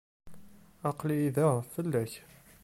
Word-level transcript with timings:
Aql-iyi 0.89 1.29
da 1.35 1.47
fell-ak. 1.73 2.13